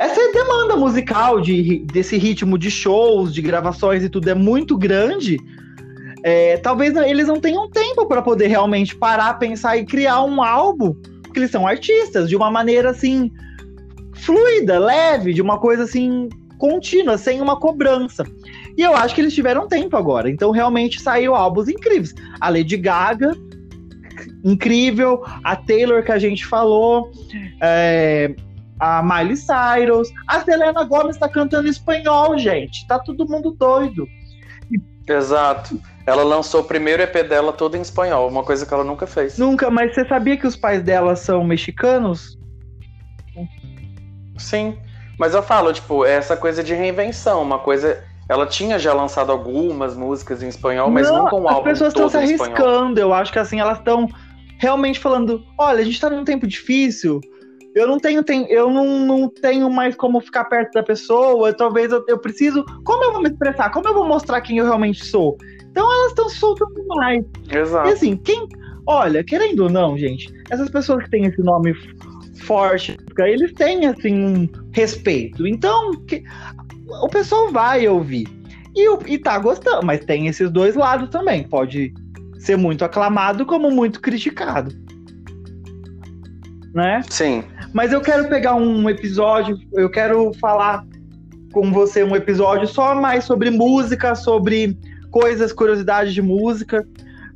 [0.02, 5.38] Essa demanda musical de, desse ritmo de shows, de gravações e tudo é muito grande.
[6.24, 10.96] é, talvez eles não tenham tempo para poder realmente parar, pensar e criar um álbum,
[11.22, 13.32] porque eles são artistas, de uma maneira assim
[14.16, 18.26] fluida, leve, de uma coisa assim contínua, sem uma cobrança.
[18.76, 20.32] E eu acho que eles tiveram tempo agora.
[20.32, 22.16] Então realmente saiu álbuns incríveis.
[22.40, 23.36] A Lady Gaga,
[24.44, 25.24] incrível.
[25.44, 27.12] A Taylor que a gente falou.
[27.62, 28.34] é,
[28.82, 30.12] a Miley Cyrus.
[30.28, 32.88] A Selena Gomez tá cantando espanhol, gente.
[32.88, 34.08] Tá todo mundo doido.
[35.08, 35.80] Exato.
[36.06, 39.38] Ela lançou o primeiro EP dela todo em espanhol, uma coisa que ela nunca fez.
[39.38, 42.40] Nunca, mas você sabia que os pais dela são mexicanos?
[44.38, 44.76] Sim.
[45.20, 48.04] Mas eu falo, tipo, é essa coisa de reinvenção, uma coisa.
[48.28, 51.94] Ela tinha já lançado algumas músicas em espanhol, mas Não, nunca um as álbum pessoas
[51.94, 53.00] estão se arriscando.
[53.00, 54.10] Eu acho que assim, elas estão
[54.58, 57.22] realmente falando: olha, a gente tá num tempo difícil.
[57.74, 61.54] Eu não tenho, eu não, não tenho mais como ficar perto da pessoa.
[61.54, 62.66] Talvez eu, eu preciso.
[62.84, 63.70] Como eu vou me expressar?
[63.72, 65.38] Como eu vou mostrar quem eu realmente sou?
[65.70, 67.24] Então elas estão se soltando mais.
[67.50, 67.90] E Exato.
[67.90, 68.48] assim, quem.
[68.86, 71.74] Olha, querendo ou não, gente, essas pessoas que têm esse nome
[72.44, 75.48] forte, eles têm, assim, um respeito.
[75.48, 76.24] Então, que-
[77.02, 78.28] o pessoal vai ouvir.
[78.76, 81.44] E, e tá gostando, mas tem esses dois lados também.
[81.44, 81.94] Pode
[82.40, 84.74] ser muito aclamado, como muito criticado.
[86.74, 87.02] Né?
[87.10, 87.44] Sim.
[87.74, 90.86] Mas eu quero pegar um episódio, eu quero falar
[91.52, 94.78] com você um episódio só mais sobre música, sobre
[95.10, 96.88] coisas, curiosidades de música,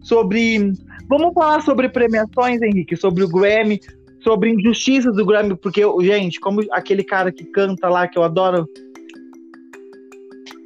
[0.01, 0.71] sobre.
[1.09, 3.79] Vamos falar sobre premiações, Henrique, sobre o Grammy,
[4.21, 8.67] sobre injustiças do Grammy, porque, gente, como aquele cara que canta lá que eu adoro.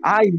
[0.03, 0.31] Ai,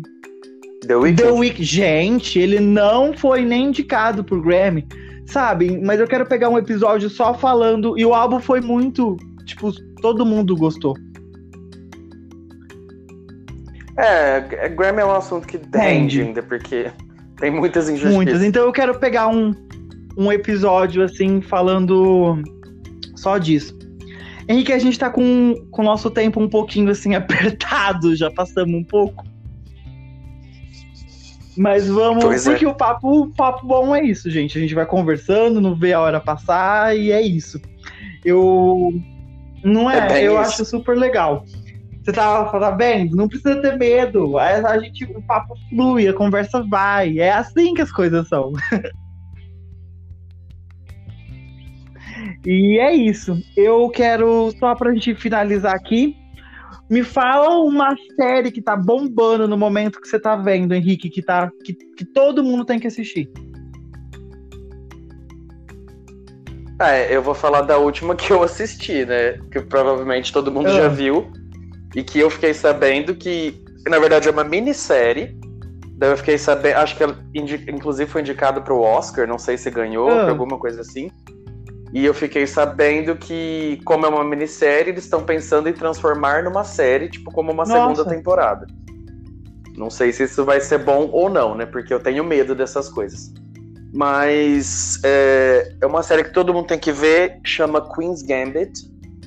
[0.86, 1.22] The Weeknd.
[1.22, 4.86] The Week, gente, ele não foi nem indicado pro Grammy,
[5.30, 5.78] sabe?
[5.78, 7.98] Mas eu quero pegar um episódio só falando.
[7.98, 9.16] E o álbum foi muito.
[9.44, 10.96] Tipo, todo mundo gostou.
[13.96, 16.90] É, é, Grammy é um assunto que rende ainda, porque
[17.38, 18.14] tem muitas injustiças.
[18.14, 18.42] Muitas.
[18.42, 19.54] Então eu quero pegar um,
[20.16, 22.42] um episódio, assim, falando
[23.14, 23.78] só disso.
[24.48, 28.74] Henrique, a gente tá com com o nosso tempo um pouquinho, assim, apertado, já passamos
[28.74, 29.24] um pouco.
[31.61, 32.53] Mas vamos, Pois é.
[32.53, 34.57] porque o papo, o papo bom é isso, gente.
[34.57, 37.61] A gente vai conversando, não vê a hora passar e é isso.
[38.25, 38.94] Eu.
[39.62, 39.99] Não é?
[39.99, 40.42] É bem eu isso.
[40.53, 41.44] acho super legal.
[42.03, 43.14] Você tá, tá vendo?
[43.14, 44.38] Não precisa ter medo.
[44.38, 47.18] A, a gente, o papo flui, a conversa vai.
[47.18, 48.55] É assim que as coisas são.
[52.46, 53.38] e é isso.
[53.55, 56.16] Eu quero, só pra gente finalizar aqui,
[56.88, 61.22] me fala uma série que tá bombando no momento que você tá vendo, Henrique, que,
[61.22, 63.30] tá, que, que todo mundo tem que assistir.
[66.80, 69.38] É, eu vou falar da última que eu assisti, né?
[69.52, 70.72] Que provavelmente todo mundo Ah.
[70.72, 71.30] já viu.
[71.94, 75.37] E que eu fiquei sabendo que, na verdade, é uma minissérie.
[75.96, 76.76] Daí eu fiquei sabendo.
[76.76, 80.30] Acho que ela, inclusive, foi indicado pro Oscar, não sei se ganhou, Ah.
[80.30, 81.11] alguma coisa assim.
[81.92, 86.62] E eu fiquei sabendo que, como é uma minissérie, eles estão pensando em transformar numa
[86.62, 87.72] série, tipo, como uma Nossa.
[87.94, 88.66] segunda temporada.
[89.76, 91.66] Não sei se isso vai ser bom ou não, né?
[91.66, 93.33] Porque eu tenho medo dessas coisas.
[93.92, 98.72] Mas é, é uma série que todo mundo tem que ver, chama Queen's Gambit,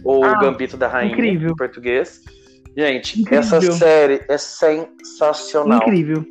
[0.06, 1.52] ou Ah, Gambito da Rainha, incrível.
[1.52, 2.22] em português.
[2.78, 3.40] Gente, Incrível.
[3.40, 5.80] essa série é sensacional.
[5.80, 6.26] Incrível.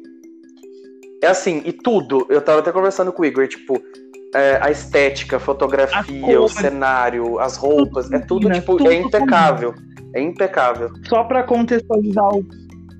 [1.23, 2.27] É assim, e tudo.
[2.29, 3.81] Eu tava até conversando com o Igor, tipo,
[4.35, 8.95] é, a estética, a fotografia, o cenário, as roupas, é tudo, combina, tipo, tudo é
[8.95, 9.75] impecável.
[10.15, 10.91] É impecável.
[11.09, 12.45] Só pra contextualizar o.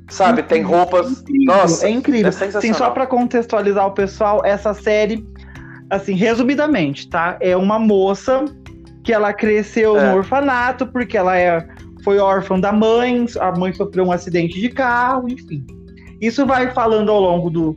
[0.09, 1.21] Sabe, tem roupas.
[1.23, 2.29] Incrível, Nossa, é incrível.
[2.29, 2.61] é.
[2.61, 5.27] Sim, só pra contextualizar o pessoal, essa série,
[5.89, 7.37] assim, resumidamente, tá?
[7.41, 8.45] É uma moça
[9.03, 10.11] que ela cresceu É.
[10.11, 11.67] no orfanato porque ela é,
[12.05, 15.65] foi órfã da mãe, a mãe sofreu um acidente de carro, enfim.
[16.21, 17.77] Isso vai falando ao longo do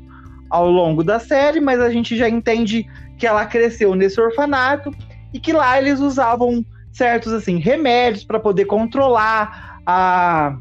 [0.49, 2.85] ao longo da série, mas a gente já entende
[3.17, 4.91] que ela cresceu nesse orfanato
[5.33, 10.57] e que lá eles usavam certos assim remédios para poder controlar a,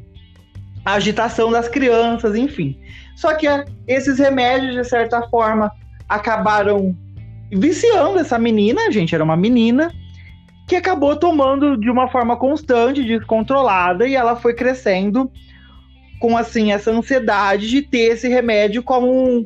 [0.84, 2.78] a agitação das crianças, enfim.
[3.16, 5.70] Só que é, esses remédios de certa forma
[6.08, 6.96] acabaram
[7.52, 9.92] viciando essa menina, gente, era uma menina
[10.66, 15.30] que acabou tomando de uma forma constante, descontrolada, e ela foi crescendo
[16.18, 19.44] com assim essa ansiedade de ter esse remédio como um,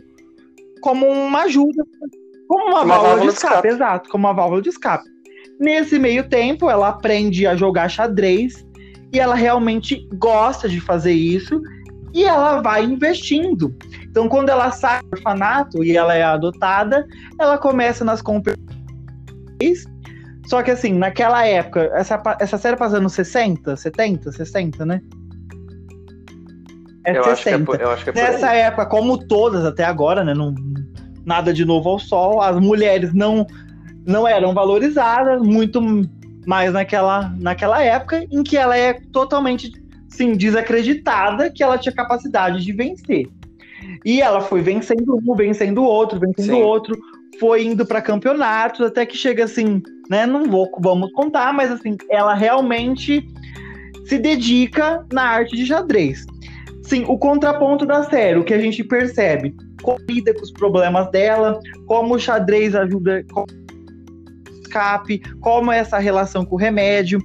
[0.81, 1.85] como uma ajuda,
[2.49, 3.69] como uma, Uma válvula, válvula de escape, escape.
[3.69, 5.05] exato, como uma válvula de escape.
[5.61, 8.65] Nesse meio tempo, ela aprende a jogar xadrez
[9.13, 11.61] e ela realmente gosta de fazer isso
[12.15, 13.75] e ela vai investindo.
[14.05, 17.07] Então, quando ela sai do orfanato e ela é adotada,
[17.39, 19.85] ela começa nas competições.
[20.47, 25.01] Só que assim, naquela época, essa, essa série passa nos 60, 70, 60, né?
[27.05, 27.33] É eu, 60.
[27.33, 28.33] acho que é, por- eu acho que é por aí.
[28.33, 30.33] Nessa época, como todas até agora, né?
[30.35, 30.55] Não,
[31.29, 33.47] nada de novo ao sol, as mulheres não,
[34.07, 35.81] não eram valorizadas, muito
[36.47, 39.71] mais naquela, naquela época, em que ela é totalmente
[40.09, 43.29] sim, desacreditada que ela tinha capacidade de vencer.
[44.05, 46.63] E ela foi vencendo um, vencendo o outro, vencendo o Sim.
[46.63, 46.99] outro,
[47.39, 50.27] foi indo para campeonatos, até que chega assim, né?
[50.27, 53.25] Não vou, vamos contar, mas assim, ela realmente
[54.07, 56.25] se dedica na arte de xadrez.
[56.83, 61.11] sim, o contraponto da série, o que a gente percebe, como lida com os problemas
[61.11, 63.25] dela, como o xadrez ajuda
[64.63, 67.21] escape, como é essa relação com o remédio.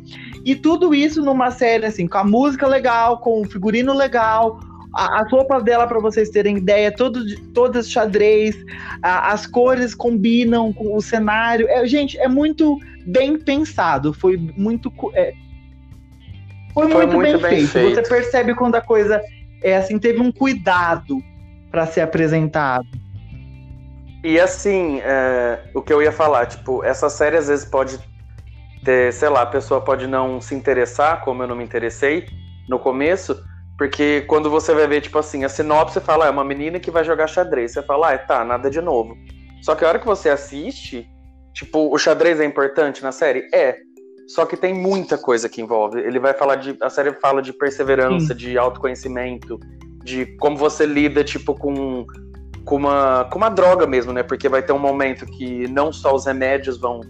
[0.46, 4.60] E tudo isso numa série assim, com a música legal, com o figurino legal,
[4.94, 7.20] as roupas dela, para vocês terem ideia, todo,
[7.52, 8.56] todas xadrez,
[9.02, 11.68] a, as cores combinam com o cenário.
[11.68, 14.14] É, gente, é muito bem pensado.
[14.14, 14.94] Foi muito.
[15.16, 15.34] É,
[16.74, 17.72] foi, foi, muito, muito bem, bem feito.
[17.72, 17.96] feito.
[17.96, 19.20] Você percebe quando a coisa
[19.64, 21.18] é assim, teve um cuidado
[21.74, 22.86] para ser apresentado.
[24.24, 28.00] E assim, é, o que eu ia falar, tipo, essa série às vezes pode
[28.86, 32.28] ter, sei lá, a pessoa pode não se interessar, como eu não me interessei
[32.70, 33.36] no começo,
[33.76, 36.92] porque quando você vai ver, tipo assim, a sinopse fala, ah, é uma menina que
[36.92, 37.74] vai jogar xadrez.
[37.74, 39.18] Você fala, ah, tá, nada de novo.
[39.64, 41.10] Só que a hora que você assiste,
[41.56, 43.50] tipo, o xadrez é importante na série?
[43.52, 43.78] É.
[44.28, 46.00] Só que tem muita coisa que envolve.
[46.00, 46.78] Ele vai falar de.
[46.82, 48.36] A série fala de perseverança, Sim.
[48.36, 49.60] de autoconhecimento,
[50.04, 52.06] de como você lida, tipo, com,
[52.66, 54.24] com, uma, com uma droga mesmo, né?
[54.24, 57.02] Porque vai ter um momento que não só os remédios vão.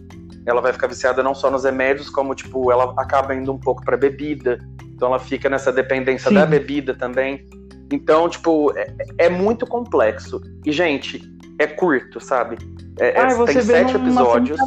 [0.45, 3.83] Ela vai ficar viciada não só nos remédios, como, tipo, ela acaba indo um pouco
[3.83, 4.59] pra bebida.
[4.93, 6.35] Então ela fica nessa dependência Sim.
[6.35, 7.47] da bebida também.
[7.91, 8.87] Então, tipo, é,
[9.17, 10.41] é, muito complexo.
[10.65, 11.21] E, gente,
[11.59, 12.57] é curto, sabe?
[12.99, 14.59] É, ah, é, tem sete episódios.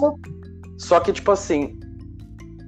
[0.79, 1.79] Só que, tipo assim.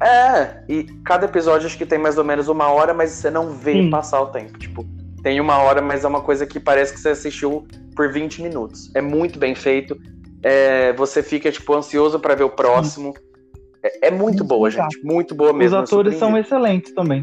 [0.02, 3.50] É, e cada episódio acho que tem mais ou menos uma hora, mas você não
[3.50, 3.90] vê Sim.
[3.90, 4.56] passar o tempo.
[4.58, 4.86] Tipo,
[5.28, 8.90] tem uma hora, mas é uma coisa que parece que você assistiu por 20 minutos.
[8.94, 9.94] É muito bem feito.
[10.42, 13.12] É, você fica, tipo, ansioso para ver o próximo.
[13.82, 14.98] É, é, muito boa, gente.
[15.04, 15.76] Muito boa mesmo.
[15.76, 17.22] Os atores são excelentes também.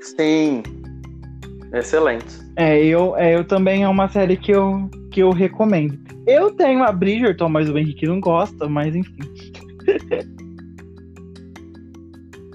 [0.00, 0.62] Sim.
[1.74, 2.38] Excelente.
[2.56, 5.98] É, eu, é, eu também é uma série que eu, que eu recomendo.
[6.26, 9.18] Eu tenho a Bridgerton, mas o Henrique não gosta, mas enfim.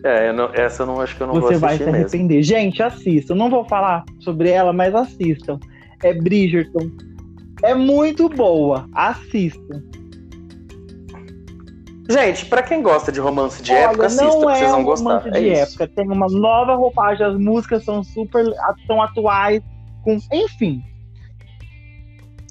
[0.03, 2.35] É, eu não, essa eu não acho que eu não Você vou vai se arrepender.
[2.35, 2.43] Mesmo.
[2.43, 3.35] Gente, assistam.
[3.35, 5.59] Não vou falar sobre ela, mas assistam.
[6.03, 6.89] É Bridgerton.
[7.63, 8.87] É muito boa.
[8.93, 9.83] Assistam.
[12.09, 15.03] Gente, para quem gosta de romance de Olha, época, assista, não é vocês vão gostar.
[15.03, 18.43] Romance de é época, tem uma nova roupagem, as músicas são super
[18.85, 19.61] são atuais,
[20.03, 20.83] com, enfim.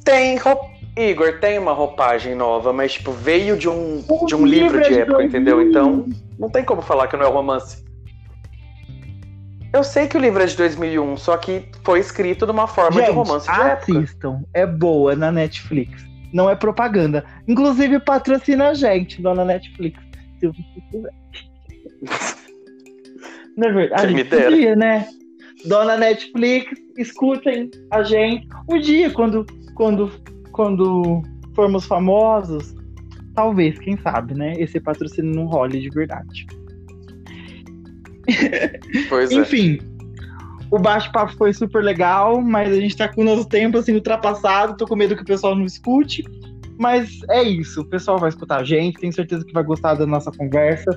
[0.03, 0.39] Tem
[0.97, 4.95] Igor, tem uma roupagem nova, mas tipo, veio de um, de um livro, livro de
[4.95, 5.63] é época, entendeu?
[5.63, 6.07] Então,
[6.39, 7.85] não tem como falar que não é romance.
[9.73, 13.01] Eu sei que o livro é de 2001, só que foi escrito de uma forma
[13.01, 14.31] Gente, de romance de assistam.
[14.33, 14.49] época.
[14.53, 17.25] É boa na Netflix não é propaganda.
[17.47, 19.99] Inclusive, patrocina a gente, dona Netflix.
[20.39, 21.13] Se você quiser.
[23.57, 24.15] Não é verdade?
[24.15, 25.07] Me podia, né?
[25.67, 28.49] Dona Netflix, escutem a gente.
[28.69, 30.11] Um dia, quando, quando,
[30.61, 31.23] quando
[31.55, 32.75] formos famosos,
[33.35, 34.53] talvez, quem sabe, né?
[34.59, 36.47] Esse patrocínio não role de verdade.
[39.09, 39.37] Pois é.
[39.37, 39.79] Enfim,
[40.71, 44.77] o bate-papo foi super legal, mas a gente tá com o nosso tempo assim ultrapassado.
[44.77, 46.23] Tô com medo que o pessoal não escute.
[46.79, 50.07] Mas é isso, o pessoal vai escutar a gente, tenho certeza que vai gostar da
[50.07, 50.91] nossa conversa.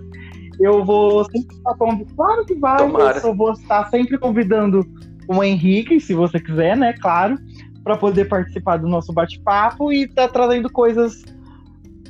[0.59, 3.19] Eu vou sempre estar convidando, claro que vai, Tomara.
[3.19, 4.85] eu vou estar sempre convidando
[5.25, 7.37] o Henrique, se você quiser, né, claro,
[7.83, 11.23] para poder participar do nosso bate-papo e tá trazendo coisas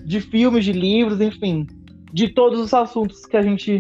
[0.06, 1.68] de filmes, de livros, enfim,
[2.12, 3.80] de todos os assuntos que a gente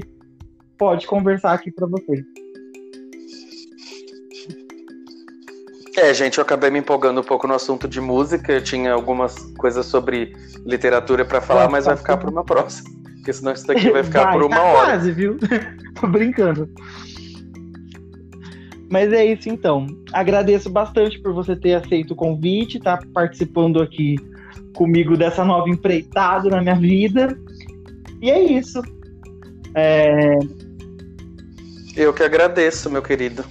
[0.77, 2.25] pode conversar aqui para vocês.
[5.95, 8.51] É, gente, eu acabei me empolgando um pouco no assunto de música.
[8.51, 10.33] Eu tinha algumas coisas sobre
[10.65, 12.89] literatura para falar, mas vai ficar por uma próxima.
[13.17, 14.85] Porque senão isso daqui vai ficar vai, por uma tá hora.
[14.87, 15.37] Quase, viu?
[16.01, 16.67] Tô brincando.
[18.93, 19.87] Mas é isso então.
[20.13, 24.17] Agradeço bastante por você ter aceito o convite, tá participando aqui
[24.75, 27.35] comigo dessa nova empreitada na minha vida.
[28.21, 28.79] E é isso.
[29.73, 30.37] É...
[31.95, 33.43] Eu que agradeço, meu querido.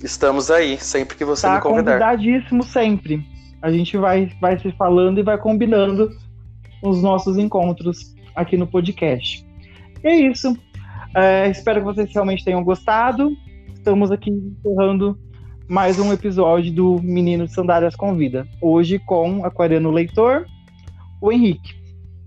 [0.00, 1.98] Estamos aí, sempre que você tá me convidar.
[1.98, 3.26] convidadíssimo sempre.
[3.60, 6.08] A gente vai, vai se falando e vai combinando
[6.84, 9.44] os nossos encontros aqui no podcast.
[10.04, 10.56] E é isso.
[11.16, 13.36] É, espero que vocês realmente tenham gostado.
[13.86, 15.16] Estamos aqui encerrando
[15.68, 18.44] mais um episódio do Menino de Sandálias Convida.
[18.60, 20.44] Hoje com Aquariano Leitor,
[21.20, 21.72] o Henrique.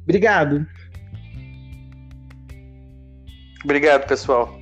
[0.03, 0.66] Obrigado.
[3.62, 4.57] Obrigado, pessoal.